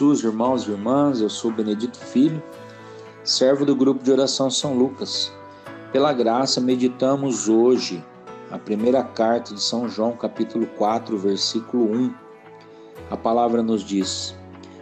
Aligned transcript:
Jesus, 0.00 0.24
irmãos 0.24 0.66
e 0.66 0.70
irmãs, 0.70 1.20
eu 1.20 1.28
sou 1.28 1.52
Benedito 1.52 1.98
Filho, 1.98 2.42
servo 3.22 3.66
do 3.66 3.76
grupo 3.76 4.02
de 4.02 4.10
oração 4.10 4.48
São 4.50 4.72
Lucas. 4.72 5.30
Pela 5.92 6.10
graça, 6.10 6.58
meditamos 6.58 7.50
hoje 7.50 8.02
a 8.50 8.58
primeira 8.58 9.04
carta 9.04 9.52
de 9.52 9.62
São 9.62 9.90
João, 9.90 10.12
capítulo 10.12 10.66
4, 10.78 11.18
versículo 11.18 11.92
1. 11.92 12.14
A 13.10 13.16
palavra 13.18 13.62
nos 13.62 13.84
diz: 13.84 14.34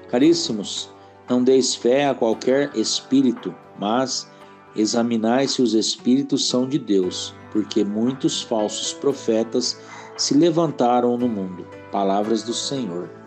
Caríssimos, 0.08 0.88
não 1.28 1.42
deis 1.42 1.74
fé 1.74 2.06
a 2.06 2.14
qualquer 2.14 2.70
espírito, 2.76 3.52
mas 3.76 4.30
examinai 4.76 5.48
se 5.48 5.60
os 5.60 5.74
espíritos 5.74 6.48
são 6.48 6.68
de 6.68 6.78
Deus, 6.78 7.34
porque 7.50 7.82
muitos 7.82 8.40
falsos 8.40 8.92
profetas 8.92 9.80
se 10.16 10.34
levantaram 10.34 11.18
no 11.18 11.28
mundo. 11.28 11.66
Palavras 11.90 12.44
do 12.44 12.54
Senhor. 12.54 13.17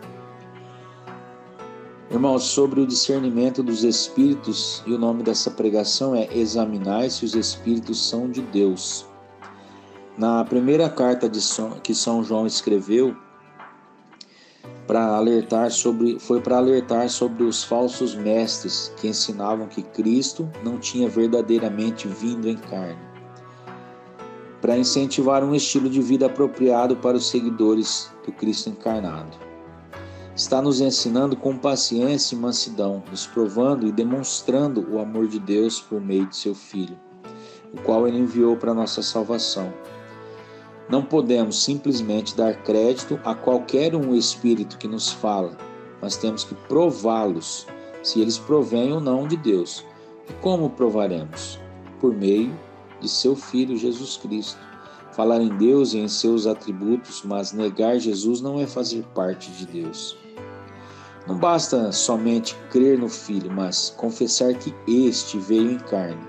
Irmãos, 2.12 2.42
sobre 2.42 2.78
o 2.78 2.86
discernimento 2.86 3.62
dos 3.62 3.84
espíritos, 3.84 4.82
e 4.86 4.92
o 4.92 4.98
nome 4.98 5.22
dessa 5.22 5.50
pregação 5.50 6.14
é 6.14 6.28
Examinar 6.30 7.10
se 7.10 7.24
os 7.24 7.34
espíritos 7.34 8.06
são 8.06 8.30
de 8.30 8.42
Deus. 8.42 9.06
Na 10.18 10.44
primeira 10.44 10.90
carta 10.90 11.30
que 11.82 11.94
São 11.94 12.22
João 12.22 12.46
escreveu, 12.46 13.16
para 14.86 15.16
alertar 15.16 15.70
sobre, 15.70 16.20
foi 16.20 16.38
para 16.42 16.58
alertar 16.58 17.08
sobre 17.08 17.44
os 17.44 17.64
falsos 17.64 18.14
mestres 18.14 18.92
que 18.98 19.08
ensinavam 19.08 19.66
que 19.66 19.82
Cristo 19.82 20.46
não 20.62 20.78
tinha 20.78 21.08
verdadeiramente 21.08 22.06
vindo 22.06 22.46
em 22.46 22.58
carne, 22.58 23.00
para 24.60 24.76
incentivar 24.76 25.42
um 25.42 25.54
estilo 25.54 25.88
de 25.88 26.02
vida 26.02 26.26
apropriado 26.26 26.94
para 26.94 27.16
os 27.16 27.30
seguidores 27.30 28.12
do 28.26 28.32
Cristo 28.32 28.68
encarnado 28.68 29.51
está 30.42 30.60
nos 30.60 30.80
ensinando 30.80 31.36
com 31.36 31.56
paciência 31.56 32.34
e 32.34 32.38
mansidão, 32.38 33.00
nos 33.08 33.28
provando 33.28 33.86
e 33.86 33.92
demonstrando 33.92 34.84
o 34.90 34.98
amor 34.98 35.28
de 35.28 35.38
Deus 35.38 35.80
por 35.80 36.00
meio 36.00 36.26
de 36.26 36.36
seu 36.36 36.52
Filho, 36.52 36.98
o 37.72 37.80
qual 37.82 38.08
ele 38.08 38.18
enviou 38.18 38.56
para 38.56 38.74
nossa 38.74 39.02
salvação. 39.02 39.72
Não 40.88 41.04
podemos 41.04 41.62
simplesmente 41.62 42.36
dar 42.36 42.60
crédito 42.64 43.20
a 43.24 43.36
qualquer 43.36 43.94
um 43.94 44.16
espírito 44.16 44.78
que 44.78 44.88
nos 44.88 45.12
fala, 45.12 45.56
mas 46.00 46.16
temos 46.16 46.42
que 46.42 46.56
prová-los, 46.66 47.64
se 48.02 48.20
eles 48.20 48.36
provêm 48.36 48.92
ou 48.92 49.00
não 49.00 49.28
de 49.28 49.36
Deus. 49.36 49.86
E 50.28 50.32
como 50.34 50.70
provaremos? 50.70 51.60
Por 52.00 52.12
meio 52.12 52.52
de 53.00 53.08
seu 53.08 53.36
Filho 53.36 53.76
Jesus 53.76 54.16
Cristo. 54.16 54.58
Falar 55.12 55.40
em 55.40 55.48
Deus 55.58 55.92
e 55.92 55.98
em 55.98 56.08
seus 56.08 56.46
atributos, 56.46 57.22
mas 57.24 57.52
negar 57.52 57.98
Jesus 57.98 58.40
não 58.40 58.58
é 58.58 58.66
fazer 58.66 59.04
parte 59.14 59.50
de 59.52 59.66
Deus. 59.66 60.16
Não 61.26 61.36
basta 61.36 61.92
somente 61.92 62.56
crer 62.70 62.98
no 62.98 63.08
Filho, 63.08 63.50
mas 63.50 63.90
confessar 63.96 64.54
que 64.54 64.74
este 64.88 65.38
veio 65.38 65.72
em 65.72 65.78
carne. 65.78 66.26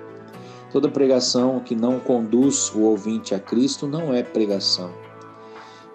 Toda 0.72 0.90
pregação 0.90 1.60
que 1.60 1.76
não 1.76 2.00
conduz 2.00 2.72
o 2.76 2.82
ouvinte 2.82 3.34
a 3.34 3.40
Cristo 3.40 3.88
não 3.88 4.14
é 4.14 4.22
pregação, 4.22 4.92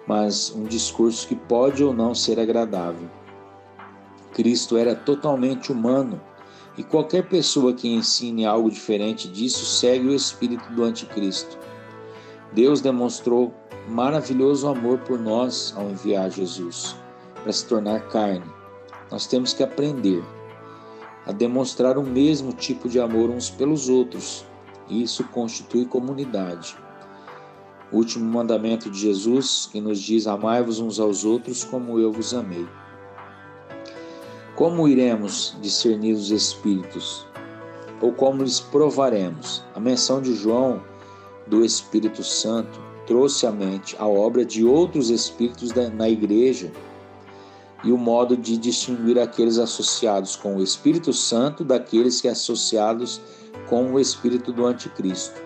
mas 0.07 0.53
um 0.55 0.63
discurso 0.63 1.27
que 1.27 1.35
pode 1.35 1.83
ou 1.83 1.93
não 1.93 2.15
ser 2.15 2.39
agradável. 2.39 3.09
Cristo 4.33 4.77
era 4.77 4.95
totalmente 4.95 5.71
humano 5.71 6.19
e 6.77 6.83
qualquer 6.83 7.27
pessoa 7.27 7.73
que 7.73 7.89
ensine 7.89 8.45
algo 8.45 8.71
diferente 8.71 9.27
disso 9.27 9.65
segue 9.65 10.07
o 10.07 10.15
espírito 10.15 10.71
do 10.71 10.83
anticristo. 10.83 11.57
Deus 12.53 12.81
demonstrou 12.81 13.53
maravilhoso 13.87 14.67
amor 14.67 14.99
por 14.99 15.19
nós 15.19 15.73
ao 15.75 15.89
enviar 15.89 16.29
Jesus 16.29 16.95
para 17.43 17.51
se 17.51 17.65
tornar 17.65 18.07
carne 18.09 18.59
nós 19.11 19.25
temos 19.25 19.53
que 19.53 19.63
aprender 19.63 20.23
a 21.25 21.31
demonstrar 21.31 21.97
o 21.97 22.03
mesmo 22.03 22.53
tipo 22.53 22.87
de 22.87 22.99
amor 22.99 23.29
uns 23.29 23.49
pelos 23.49 23.89
outros. 23.89 24.45
Isso 24.89 25.23
constitui 25.25 25.85
comunidade. 25.85 26.77
O 27.91 27.97
último 27.97 28.25
mandamento 28.25 28.89
de 28.89 28.99
Jesus 28.99 29.67
que 29.71 29.81
nos 29.81 29.99
diz: 29.99 30.27
Amai-vos 30.27 30.79
uns 30.79 30.99
aos 30.99 31.25
outros 31.25 31.63
como 31.63 31.99
eu 31.99 32.11
vos 32.11 32.33
amei. 32.33 32.67
Como 34.55 34.87
iremos 34.87 35.57
discernir 35.61 36.13
os 36.13 36.31
espíritos? 36.31 37.25
Ou 38.01 38.11
como 38.13 38.43
lhes 38.43 38.59
provaremos? 38.59 39.63
A 39.73 39.79
menção 39.79 40.21
de 40.21 40.35
João 40.35 40.81
do 41.49 41.65
Espírito 41.65 42.23
Santo 42.23 42.79
trouxe 43.07 43.47
à 43.47 43.51
mente 43.51 43.95
a 43.97 44.07
obra 44.07 44.45
de 44.45 44.63
outros 44.63 45.09
espíritos 45.09 45.71
na 45.73 46.07
igreja 46.07 46.71
e 47.83 47.91
o 47.91 47.97
modo 47.97 48.37
de 48.37 48.57
distinguir 48.57 49.17
aqueles 49.17 49.57
associados 49.57 50.35
com 50.35 50.57
o 50.57 50.63
Espírito 50.63 51.11
Santo 51.11 51.63
daqueles 51.63 52.21
que 52.21 52.27
associados 52.27 53.19
com 53.67 53.93
o 53.93 53.99
espírito 53.99 54.51
do 54.51 54.65
anticristo. 54.65 55.41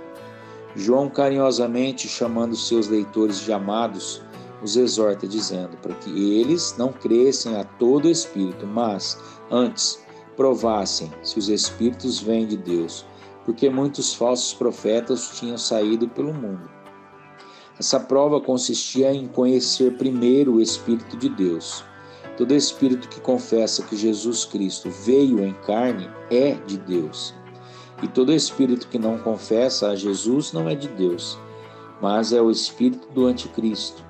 João 0.76 1.10
carinhosamente 1.10 2.08
chamando 2.08 2.56
seus 2.56 2.88
leitores 2.88 3.40
de 3.40 3.54
amados, 3.54 4.22
os 4.62 4.76
exorta 4.76 5.28
dizendo 5.28 5.78
para 5.78 5.94
que 5.94 6.10
eles 6.10 6.76
não 6.78 6.92
crescem 6.92 7.56
a 7.58 7.64
todo 7.64 8.10
espírito, 8.10 8.66
mas 8.66 9.18
antes 9.52 10.00
provassem 10.36 11.12
se 11.22 11.38
os 11.38 11.50
espíritos 11.50 12.20
vêm 12.20 12.48
de 12.48 12.58
Deus, 12.58 13.06
porque 13.46 13.70
muitos 13.70 14.14
falsos 14.14 14.54
profetas 14.54 15.38
tinham 15.40 15.58
saído 15.58 16.08
pelo 16.08 16.34
mundo. 16.34 16.70
Essa 17.80 18.00
prova 18.00 18.40
consistia 18.40 19.14
em 19.14 19.28
conhecer 19.28 19.98
primeiro 19.98 20.56
o 20.56 20.62
Espírito 20.62 21.18
de 21.18 21.30
Deus. 21.30 21.84
Todo 22.38 22.56
espírito 22.56 23.08
que 23.10 23.22
confessa 23.22 23.84
que 23.84 23.96
Jesus 23.96 24.44
Cristo 24.44 24.90
veio 24.90 25.44
em 25.44 25.54
carne 25.66 26.10
é 26.32 26.54
de 26.66 26.78
Deus. 26.78 27.34
E 28.02 28.08
todo 28.08 28.34
espírito 28.34 28.88
que 28.88 28.98
não 28.98 29.20
confessa 29.20 29.90
a 29.90 29.96
Jesus 29.96 30.52
não 30.52 30.68
é 30.68 30.74
de 30.74 30.88
Deus, 30.88 31.38
mas 32.02 32.34
é 32.34 32.42
o 32.42 32.50
espírito 32.50 33.08
do 33.14 33.28
anticristo. 33.28 34.04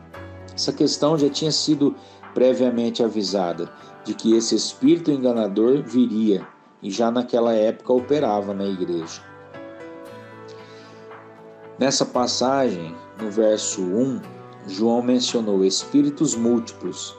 Essa 0.55 0.71
questão 0.71 1.17
já 1.17 1.29
tinha 1.29 1.51
sido 1.51 1.95
previamente 2.33 3.03
avisada 3.03 3.71
de 4.05 4.13
que 4.13 4.35
esse 4.35 4.55
espírito 4.55 5.11
enganador 5.11 5.83
viria 5.83 6.47
e 6.83 6.91
já 6.91 7.09
naquela 7.09 7.53
época 7.53 7.93
operava 7.93 8.53
na 8.53 8.65
igreja. 8.65 9.21
Nessa 11.79 12.05
passagem, 12.05 12.95
no 13.19 13.31
verso 13.31 13.81
1, 13.81 14.21
João 14.67 15.01
mencionou 15.01 15.65
espíritos 15.65 16.35
múltiplos 16.35 17.15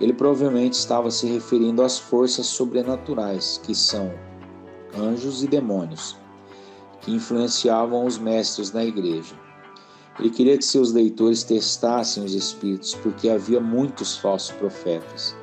ele 0.00 0.12
provavelmente 0.12 0.74
estava 0.74 1.10
se 1.10 1.26
referindo 1.26 1.82
às 1.82 1.98
forças 1.98 2.46
sobrenaturais, 2.46 3.60
que 3.64 3.74
são 3.74 4.12
anjos 4.96 5.42
e 5.42 5.48
demônios, 5.48 6.16
que 7.00 7.12
influenciavam 7.12 8.06
os 8.06 8.16
mestres 8.16 8.72
na 8.72 8.84
igreja. 8.84 9.34
Ele 10.18 10.30
queria 10.30 10.56
que 10.56 10.64
seus 10.64 10.92
leitores 10.92 11.42
testassem 11.42 12.24
os 12.24 12.32
espíritos, 12.32 12.94
porque 12.94 13.28
havia 13.28 13.60
muitos 13.60 14.16
falsos 14.16 14.52
profetas. 14.52 15.36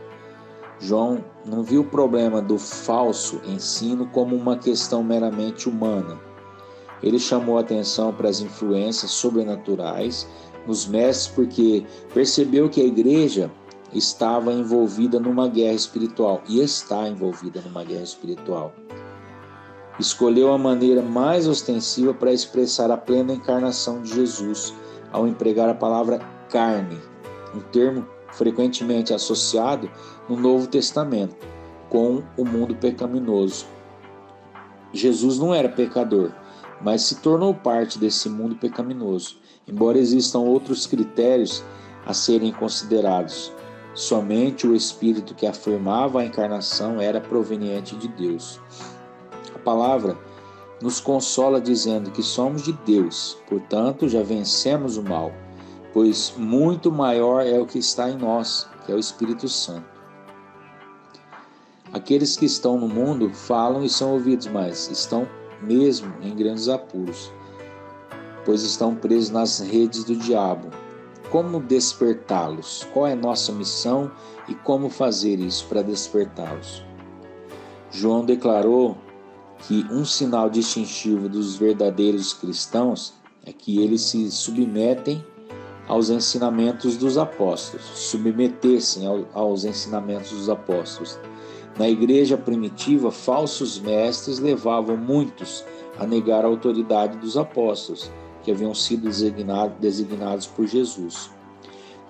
João 0.80 1.24
não 1.46 1.64
viu 1.64 1.82
o 1.82 1.86
problema 1.86 2.42
do 2.42 2.58
falso 2.58 3.42
ensino 3.46 4.08
como 4.08 4.36
uma 4.36 4.58
questão 4.58 5.04
meramente 5.04 5.70
humana. 5.70 6.20
Ele 7.02 7.20
chamou 7.20 7.58
atenção 7.58 8.14
para 8.14 8.30
as 8.30 8.42
influências 8.42 9.12
sobrenaturais 9.12 10.28
nos 10.66 10.88
mestres 10.88 11.34
porque 11.34 11.86
percebeu 12.14 12.70
que 12.70 12.82
a 12.82 12.86
igreja 12.86 13.52
estava 13.94 14.52
envolvida 14.52 15.20
numa 15.20 15.48
guerra 15.48 15.74
espiritual 15.74 16.42
e 16.48 16.60
está 16.60 17.08
envolvida 17.08 17.62
numa 17.62 17.84
guerra 17.84 18.04
espiritual. 18.04 18.74
Escolheu 19.98 20.52
a 20.52 20.58
maneira 20.58 21.02
mais 21.02 21.48
ostensiva 21.48 22.14
para 22.14 22.34
expressar 22.34 22.92
a 22.92 22.98
plena 22.98 23.34
encarnação 23.34 24.02
de 24.02 24.14
Jesus 24.14 24.74
ao 25.12 25.26
empregar 25.26 25.70
a 25.70 25.74
palavra 25.74 26.20
carne, 26.50 27.00
um 27.56 27.62
termo 27.62 28.06
frequentemente 28.34 29.14
associado 29.14 29.90
no 30.28 30.36
Novo 30.36 30.68
Testamento 30.68 31.36
com 31.90 32.24
o 32.38 32.46
mundo 32.46 32.76
pecaminoso. 32.76 33.66
Jesus 34.92 35.38
não 35.38 35.54
era 35.54 35.70
pecador, 35.70 36.32
mas 36.82 37.02
se 37.02 37.16
tornou 37.16 37.54
parte 37.54 38.00
desse 38.00 38.30
mundo 38.30 38.56
pecaminoso, 38.56 39.38
embora 39.68 39.98
existam 39.98 40.40
outros 40.40 40.86
critérios 40.86 41.64
a 42.06 42.14
serem 42.14 42.52
considerados. 42.52 43.52
Somente 43.94 44.68
o 44.68 44.76
Espírito 44.76 45.34
que 45.34 45.48
afirmava 45.48 46.20
a 46.20 46.26
encarnação 46.26 47.00
era 47.00 47.22
proveniente 47.22 47.96
de 47.96 48.08
Deus. 48.10 48.60
A 49.56 49.60
palavra 49.60 50.18
nos 50.82 51.00
consola 51.00 51.62
dizendo 51.62 52.12
que 52.12 52.22
somos 52.22 52.64
de 52.64 52.74
Deus, 52.86 53.38
portanto 53.50 54.10
já 54.10 54.22
vencemos 54.22 54.98
o 54.98 55.04
mal, 55.04 55.32
pois 55.96 56.34
muito 56.38 56.92
maior 56.92 57.48
é 57.48 57.58
o 57.58 57.66
que 57.66 57.80
está 57.80 58.10
em 58.10 58.18
nós, 58.18 58.68
que 58.86 58.92
é 58.92 58.96
o 58.96 59.00
Espírito 59.00 59.48
Santo. 59.48 59.88
Aqueles 61.94 62.36
que 62.36 62.44
estão 62.46 62.78
no 62.78 62.90
mundo 62.90 63.34
falam 63.34 63.82
e 63.82 63.90
são 63.90 64.12
ouvidos, 64.12 64.48
mas 64.48 64.92
estão 64.92 65.26
mesmo 65.62 66.14
em 66.22 66.36
grandes 66.36 66.68
apuros, 66.68 67.32
pois 68.44 68.62
estão 68.62 68.94
presos 68.94 69.30
nas 69.30 69.62
redes 69.62 70.04
do 70.04 70.18
diabo 70.18 70.68
como 71.32 71.62
despertá-los, 71.62 72.86
qual 72.94 73.08
é 73.08 73.16
nossa 73.16 73.54
missão 73.54 74.12
e 74.50 74.54
como 74.54 74.90
fazer 74.90 75.40
isso 75.40 75.66
para 75.68 75.82
despertá-los. 75.82 76.84
João 77.90 78.26
declarou 78.26 78.98
que 79.60 79.86
um 79.90 80.04
sinal 80.04 80.50
distintivo 80.50 81.30
dos 81.30 81.56
verdadeiros 81.56 82.34
cristãos 82.34 83.14
é 83.46 83.54
que 83.54 83.82
eles 83.82 84.02
se 84.02 84.30
submetem 84.30 85.26
aos 85.88 86.10
ensinamentos 86.10 86.98
dos 86.98 87.18
apóstolos, 87.18 87.86
submetessem 87.86 89.04
aos 89.34 89.66
ensinamentos 89.66 90.32
dos 90.32 90.50
apóstolos. 90.50 91.20
Na 91.78 91.90
igreja 91.90 92.38
primitiva, 92.38 93.12
falsos 93.12 93.80
mestres 93.80 94.40
levavam 94.40 94.98
muitos 94.98 95.64
a 96.00 96.06
negar 96.06 96.44
a 96.44 96.48
autoridade 96.48 97.18
dos 97.18 97.38
apóstolos, 97.38 98.12
que 98.44 98.52
haviam 98.52 98.74
sido 98.74 99.10
designados 99.80 100.48
por 100.48 100.66
Jesus. 100.68 101.30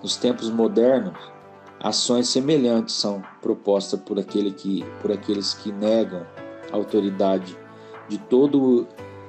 Nos 0.02 0.16
tempos 0.16 0.50
modernos, 0.50 1.18
ações 1.80 2.28
semelhantes 2.28 2.94
são 2.94 3.22
propostas 3.40 3.98
por, 4.00 4.18
aquele 4.18 4.52
que, 4.52 4.84
por 5.00 5.10
aqueles 5.10 5.54
que 5.54 5.72
negam 5.72 6.26
a 6.72 6.76
autoridade 6.76 7.56
de 8.08 8.18
todo 8.18 8.86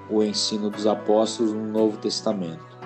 o 0.09 0.23
ensino 0.23 0.69
dos 0.69 0.85
apóstolos 0.85 1.53
no 1.53 1.65
Novo 1.65 1.97
Testamento. 1.97 2.76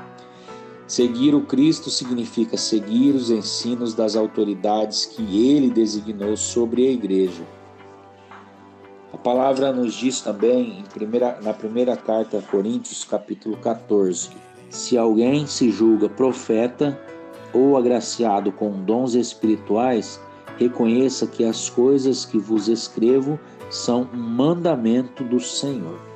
Seguir 0.91 1.33
o 1.33 1.39
Cristo 1.39 1.89
significa 1.89 2.57
seguir 2.57 3.15
os 3.15 3.31
ensinos 3.31 3.93
das 3.93 4.13
autoridades 4.13 5.05
que 5.05 5.47
ele 5.49 5.69
designou 5.69 6.35
sobre 6.35 6.85
a 6.85 6.91
igreja. 6.91 7.43
A 9.13 9.17
palavra 9.17 9.71
nos 9.71 9.93
diz 9.93 10.19
também 10.19 10.83
primeira, 10.93 11.39
na 11.41 11.53
primeira 11.53 11.95
carta 11.95 12.39
a 12.39 12.41
Coríntios, 12.41 13.05
capítulo 13.05 13.55
14: 13.55 14.31
Se 14.69 14.97
alguém 14.97 15.47
se 15.47 15.71
julga 15.71 16.09
profeta 16.09 16.99
ou 17.53 17.77
agraciado 17.77 18.51
com 18.51 18.83
dons 18.83 19.13
espirituais, 19.13 20.19
reconheça 20.57 21.25
que 21.25 21.45
as 21.45 21.69
coisas 21.69 22.25
que 22.25 22.37
vos 22.37 22.67
escrevo 22.67 23.39
são 23.69 24.09
um 24.13 24.17
mandamento 24.17 25.23
do 25.23 25.39
Senhor 25.39 26.10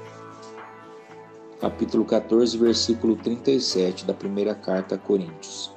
capítulo 1.60 2.04
14, 2.04 2.58
versículo 2.58 3.16
37 3.16 4.06
da 4.06 4.14
primeira 4.14 4.54
carta 4.54 4.96
a 4.96 4.98
Coríntios. 4.98 5.74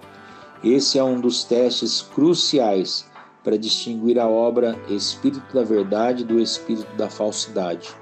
Esse 0.63 0.99
é 0.99 1.05
um 1.05 1.21
dos 1.21 1.45
testes 1.45 2.03
cruciais 2.03 3.09
para 3.45 3.57
distinguir 3.57 4.19
a 4.19 4.29
obra 4.29 4.77
Espírito 4.89 5.55
da 5.55 5.63
Verdade 5.63 6.25
do 6.25 6.41
Espírito 6.41 6.93
da 6.97 7.09
Falsidade. 7.09 7.95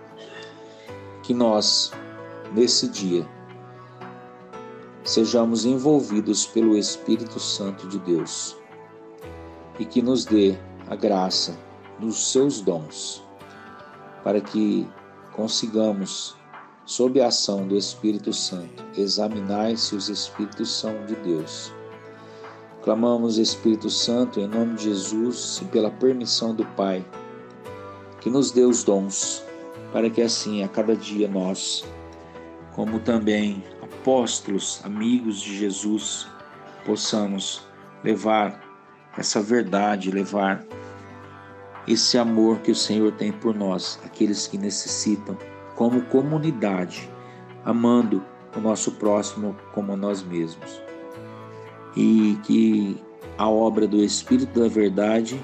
Que 1.22 1.34
nós, 1.34 1.92
nesse 2.54 2.88
dia, 2.88 3.28
sejamos 5.04 5.66
envolvidos 5.66 6.46
pelo 6.46 6.76
Espírito 6.76 7.38
Santo 7.38 7.86
de 7.88 7.98
Deus 7.98 8.56
e 9.78 9.84
que 9.84 10.00
nos 10.00 10.24
dê 10.24 10.56
a 10.88 10.96
graça 10.96 11.56
dos 11.98 12.32
seus 12.32 12.60
dons, 12.60 13.22
para 14.24 14.40
que 14.40 14.88
consigamos 15.34 16.34
sob 16.86 17.20
a 17.20 17.26
ação 17.26 17.66
do 17.66 17.76
Espírito 17.76 18.32
Santo, 18.32 18.84
examinai 18.96 19.76
se 19.76 19.96
os 19.96 20.08
Espíritos 20.08 20.70
são 20.70 21.04
de 21.06 21.16
Deus. 21.16 21.72
Clamamos, 22.84 23.38
Espírito 23.38 23.90
Santo, 23.90 24.38
em 24.38 24.46
nome 24.46 24.76
de 24.76 24.84
Jesus 24.84 25.60
e 25.60 25.64
pela 25.64 25.90
permissão 25.90 26.54
do 26.54 26.64
Pai, 26.64 27.04
que 28.20 28.30
nos 28.30 28.52
dê 28.52 28.62
os 28.62 28.84
dons, 28.84 29.44
para 29.92 30.08
que 30.08 30.22
assim 30.22 30.62
a 30.62 30.68
cada 30.68 30.94
dia 30.94 31.26
nós, 31.26 31.84
como 32.72 33.00
também 33.00 33.64
apóstolos, 33.82 34.80
amigos 34.84 35.40
de 35.40 35.58
Jesus, 35.58 36.28
possamos 36.84 37.66
levar 38.04 38.62
essa 39.18 39.42
verdade, 39.42 40.12
levar 40.12 40.64
esse 41.88 42.16
amor 42.16 42.60
que 42.60 42.70
o 42.70 42.76
Senhor 42.76 43.10
tem 43.12 43.32
por 43.32 43.52
nós, 43.56 43.98
aqueles 44.04 44.46
que 44.46 44.56
necessitam 44.56 45.36
como 45.76 46.02
comunidade, 46.06 47.08
amando 47.64 48.24
o 48.56 48.60
nosso 48.60 48.92
próximo 48.92 49.56
como 49.72 49.92
a 49.92 49.96
nós 49.96 50.22
mesmos. 50.22 50.82
E 51.94 52.36
que 52.42 53.00
a 53.38 53.48
obra 53.48 53.86
do 53.86 53.98
Espírito 53.98 54.58
da 54.58 54.68
Verdade 54.68 55.40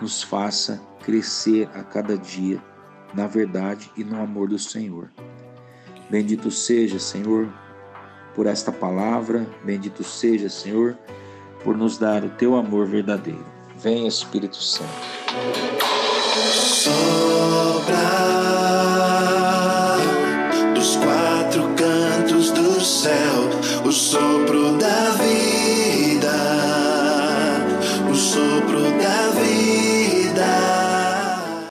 nos 0.00 0.22
faça 0.22 0.82
crescer 1.02 1.70
a 1.72 1.84
cada 1.84 2.18
dia 2.18 2.60
na 3.14 3.26
verdade 3.26 3.90
e 3.96 4.04
no 4.04 4.20
amor 4.20 4.48
do 4.48 4.58
Senhor. 4.58 5.10
Bendito 6.10 6.50
seja, 6.50 6.98
Senhor, 6.98 7.48
por 8.34 8.46
esta 8.46 8.70
palavra, 8.70 9.46
bendito 9.64 10.04
seja, 10.04 10.48
Senhor, 10.48 10.96
por 11.64 11.76
nos 11.76 11.98
dar 11.98 12.24
o 12.24 12.30
teu 12.30 12.54
amor 12.54 12.86
verdadeiro. 12.86 13.44
Vem, 13.78 14.06
Espírito 14.06 14.56
Santo. 14.56 14.90